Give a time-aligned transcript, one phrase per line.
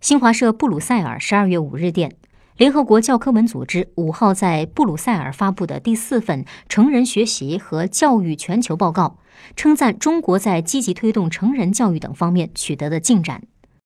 [0.00, 2.16] 新华社布鲁塞尔十二月五日电
[2.56, 9.18] 联合国教科文组织五号在布鲁塞尔发布的第四份成人学习和教育全球报告
[9.56, 13.42] 称赞中国在积极推动成人教育等方面取得的进展。